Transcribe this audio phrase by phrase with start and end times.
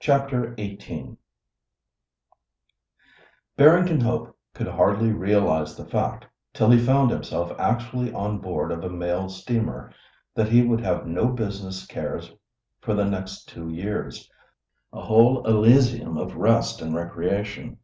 [0.00, 1.18] CHAPTER XVIII
[3.56, 8.82] Barrington Hope could hardly realise the fact, till he found himself actually on board of
[8.82, 9.92] a mail steamer,
[10.34, 12.32] that he would have no business cares
[12.80, 17.78] for the next two years—a whole elysium of rest and recreation.